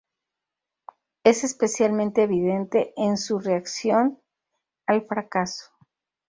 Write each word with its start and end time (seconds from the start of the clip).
Es 1.23 1.43
especialmente 1.43 2.23
evidente 2.23 2.91
en 2.97 3.17
su 3.17 3.37
reacción 3.37 4.19
al 4.87 5.05
fracaso. 5.05 5.71